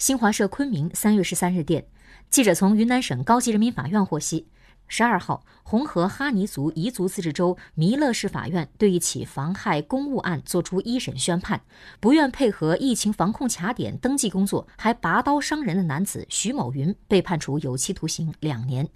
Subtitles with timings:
[0.00, 1.84] 新华社昆明三月十三日电
[2.30, 4.48] 记者从云南省高级人民法院获悉
[4.88, 11.60] 十二号红河哈尼族彝族自治州弥勒市法院对一起妨害公务案作出一审宣判
[12.00, 18.88] 不愿配合疫情防控卡点登记工作还拔刀伤人的男子徐某云被判处有期徒刑两年。